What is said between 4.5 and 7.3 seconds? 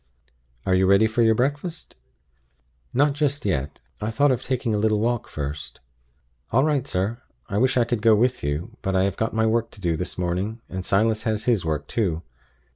a little walk first." "All right, sir.